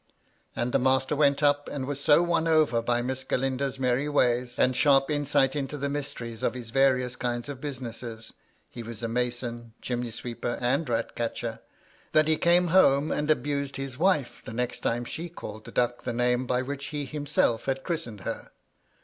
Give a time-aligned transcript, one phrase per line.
[0.55, 4.57] And the master went up, and was so won over by Miss Galindo's merry ways,
[4.57, 8.33] and sharp insight into the mysteries of his various kinds of business
[8.71, 11.59] (he was a mason, chimney sweeper, and ratcatcher),
[12.13, 16.01] that he came home and abused his wife the next time she called the duck
[16.01, 18.49] the name by which he himself had christened her.